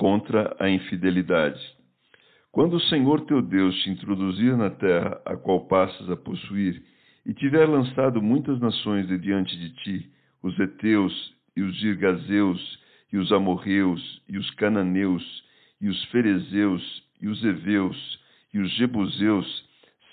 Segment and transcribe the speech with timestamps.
[0.00, 1.60] contra a infidelidade.
[2.50, 6.82] Quando o Senhor teu Deus te introduzir na terra a qual passas a possuir,
[7.26, 10.10] e tiver lançado muitas nações de diante de ti,
[10.42, 11.12] os heteus
[11.54, 12.78] e os girgazeus
[13.12, 15.22] e os amorreus e os cananeus
[15.82, 16.82] e os ferezeus
[17.20, 18.18] e os heveus
[18.54, 19.64] e os jebuseus,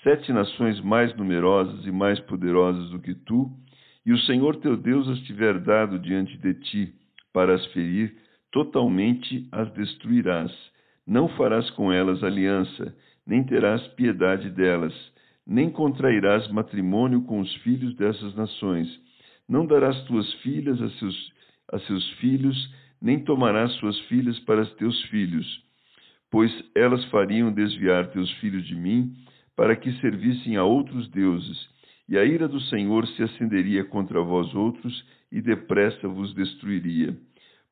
[0.02, 3.50] sete nações mais numerosas e mais poderosas do que tu,
[4.04, 6.94] e o Senhor teu Deus as tiver dado diante de ti
[7.32, 10.52] para as ferir, totalmente as destruirás.
[11.06, 12.94] Não farás com elas aliança,
[13.26, 14.94] nem terás piedade delas,
[15.46, 18.88] nem contrairás matrimônio com os filhos dessas nações.
[19.48, 21.32] Não darás tuas filhas a seus,
[21.72, 25.46] a seus filhos, nem tomarás suas filhas para teus filhos,
[26.30, 29.14] pois elas fariam desviar teus filhos de mim,
[29.56, 31.68] para que servissem a outros deuses,
[32.08, 37.16] e a ira do Senhor se acenderia contra vós outros, e depressa vos destruiria.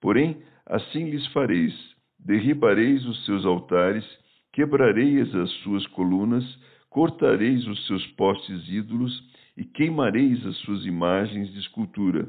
[0.01, 1.75] Porém, assim lhes fareis:
[2.19, 4.05] derribareis os seus altares,
[4.53, 6.45] quebrareis as suas colunas,
[6.91, 9.13] cortareis os seus postes ídolos
[9.57, 12.29] e queimareis as suas imagens de escultura,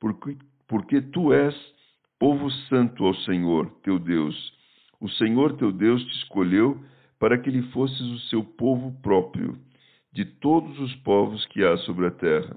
[0.00, 0.36] porque,
[0.68, 1.54] porque tu és
[2.18, 4.36] povo santo ao Senhor, teu Deus.
[5.00, 6.80] O Senhor teu Deus te escolheu
[7.18, 9.58] para que lhe fosses o seu povo próprio,
[10.12, 12.56] de todos os povos que há sobre a terra.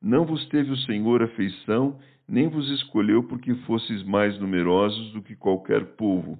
[0.00, 1.98] Não vos teve o Senhor afeição
[2.28, 6.38] nem vos escolheu porque fosseis mais numerosos do que qualquer povo,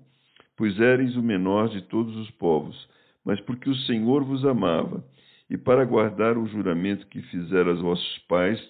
[0.57, 2.89] pois éreis o menor de todos os povos,
[3.25, 5.03] mas porque o Senhor vos amava,
[5.49, 8.61] e para guardar o juramento que fizera aos vossos pais,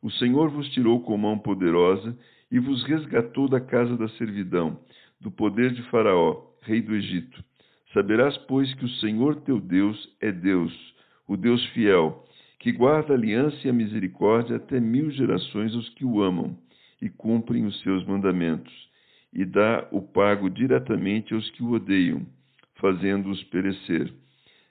[0.00, 2.16] o Senhor vos tirou com mão poderosa
[2.50, 4.78] e vos resgatou da casa da servidão,
[5.20, 7.42] do poder de Faraó, rei do Egito.
[7.92, 10.72] Saberás, pois, que o Senhor teu Deus é Deus,
[11.26, 12.24] o Deus fiel,
[12.60, 16.56] que guarda a aliança e a misericórdia até mil gerações aos que o amam
[17.00, 18.72] e cumprem os seus mandamentos,
[19.32, 22.26] e dá o pago diretamente aos que o odeiam,
[22.74, 24.12] fazendo-os perecer.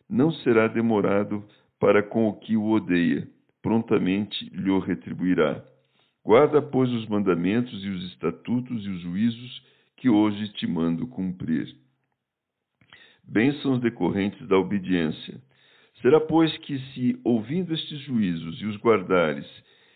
[0.08, 1.44] Não será demorado
[1.80, 3.28] para com o que o odeia,
[3.62, 5.64] prontamente lhe o retribuirá.
[6.24, 9.64] Guarda, pois, os mandamentos e os estatutos e os juízos
[9.98, 11.76] que hoje te mando cumprir.
[13.24, 15.42] Bênçãos decorrentes da obediência.
[16.02, 19.46] Será, pois, que se, ouvindo estes juízos e os guardares,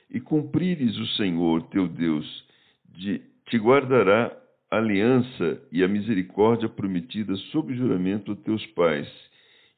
[0.09, 2.46] e cumprires o Senhor teu Deus,
[2.90, 4.36] de, te guardará
[4.69, 9.08] a aliança e a misericórdia prometida sob juramento a teus pais,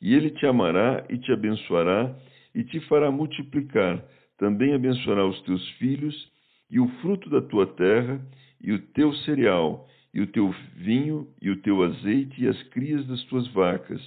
[0.02, 2.16] e ele te amará e te abençoará
[2.54, 4.04] e te fará multiplicar.
[4.38, 6.32] Também abençoará os teus filhos
[6.70, 8.20] e o fruto da tua terra
[8.62, 13.06] e o teu cereal e o teu vinho e o teu azeite e as crias
[13.08, 14.02] das tuas vacas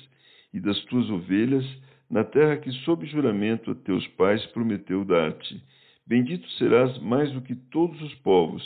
[0.52, 1.64] e das tuas ovelhas
[2.10, 5.62] na terra que, sob juramento a teus pais, prometeu dar-te.
[6.06, 8.62] Bendito serás mais do que todos os povos.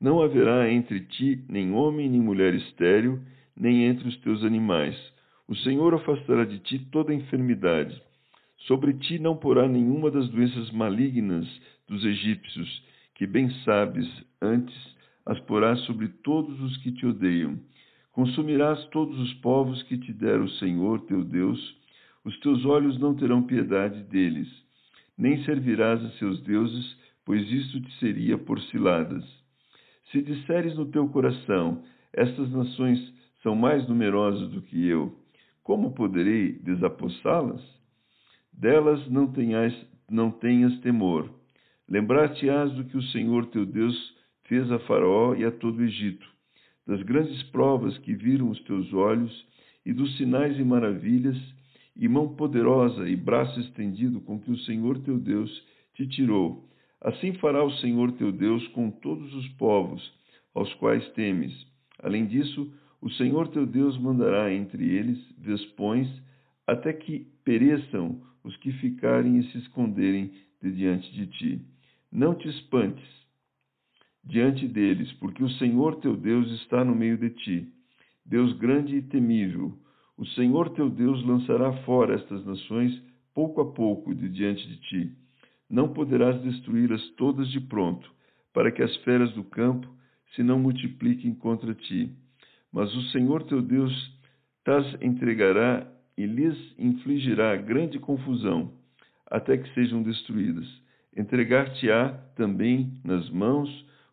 [0.00, 3.20] Não haverá entre ti nem homem nem mulher estéril,
[3.56, 4.96] nem entre os teus animais.
[5.48, 8.00] O Senhor afastará de ti toda enfermidade.
[8.66, 11.46] Sobre ti não porá nenhuma das doenças malignas
[11.88, 12.82] dos egípcios,
[13.14, 14.06] que bem sabes,
[14.40, 14.74] antes
[15.24, 17.58] as porás sobre todos os que te odeiam.
[18.12, 21.76] Consumirás todos os povos que te der o Senhor teu Deus,
[22.26, 24.48] os teus olhos não terão piedade deles,
[25.16, 29.24] nem servirás a seus deuses, pois isto te seria por ciladas.
[30.10, 32.98] Se disseres no teu coração, estas nações
[33.44, 35.16] são mais numerosas do que eu,
[35.62, 37.62] como poderei desapossá-las?
[38.52, 39.72] Delas não tenhas,
[40.10, 41.30] não tenhas temor.
[41.88, 44.16] Lembrar-te-ás do que o Senhor teu Deus
[44.46, 46.26] fez a Faraó e a todo o Egito,
[46.88, 49.46] das grandes provas que viram os teus olhos
[49.84, 51.36] e dos sinais e maravilhas
[51.96, 55.50] e mão poderosa e braço estendido com que o Senhor teu Deus
[55.94, 56.68] te tirou.
[57.00, 60.02] Assim fará o Senhor teu Deus com todos os povos
[60.54, 61.52] aos quais temes.
[62.02, 66.08] Além disso, o Senhor teu Deus mandará entre eles vespões
[66.66, 70.32] até que pereçam os que ficarem e se esconderem
[70.62, 71.60] de diante de ti.
[72.10, 73.08] Não te espantes
[74.24, 77.68] diante deles, porque o Senhor teu Deus está no meio de ti,
[78.24, 79.78] Deus grande e temível,
[80.16, 83.02] o Senhor teu Deus lançará fora estas nações
[83.34, 85.12] pouco a pouco de diante de ti.
[85.68, 88.10] Não poderás destruí-las todas de pronto,
[88.52, 89.86] para que as feras do campo
[90.34, 92.10] se não multipliquem contra ti.
[92.72, 93.92] Mas o Senhor teu Deus
[94.64, 95.86] tas entregará
[96.16, 98.72] e lhes infligirá grande confusão,
[99.30, 100.66] até que sejam destruídas.
[101.14, 103.68] Entregar-te-á também nas mãos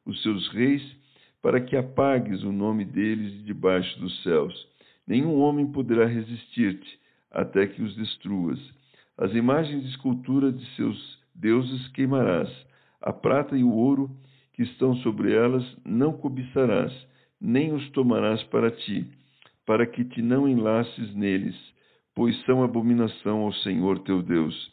[0.06, 0.84] os seus reis,
[1.42, 4.73] para que apagues o nome deles debaixo dos céus.
[5.08, 7.00] Nenhum homem poderá resistir-te,
[7.32, 8.60] até que os destruas.
[9.18, 12.50] As imagens de escultura de seus deuses queimarás.
[13.02, 14.10] A prata e o ouro
[14.54, 16.94] que estão sobre elas não cobiçarás,
[17.42, 19.06] nem os tomarás para ti,
[19.66, 21.56] para que te não enlaces neles,
[22.16, 24.72] pois são abominação ao Senhor teu Deus.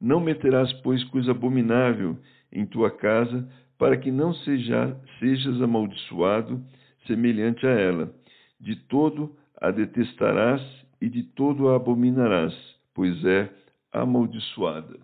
[0.00, 2.18] Não meterás, pois, coisa abominável
[2.52, 3.48] em tua casa,
[3.78, 6.62] para que não seja, sejas amaldiçoado
[7.06, 8.14] semelhante a ela.
[8.60, 10.60] De todo a detestarás
[11.00, 12.54] e de todo a abominarás,
[12.92, 13.50] pois é
[13.90, 14.98] amaldiçoada.